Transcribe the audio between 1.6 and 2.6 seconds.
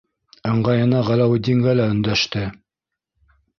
лә өндәште.